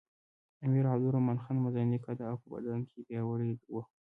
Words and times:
امیر 0.65 0.85
عبدالرحمن 0.93 1.37
خان 1.43 1.57
منځنی 1.63 1.97
قده 2.05 2.23
او 2.31 2.37
په 2.41 2.47
بدن 2.53 2.79
کې 2.89 2.99
پیاوړی 3.07 3.49
وو. 3.71 3.81